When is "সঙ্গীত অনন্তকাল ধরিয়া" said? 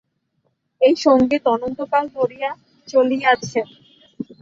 1.05-2.49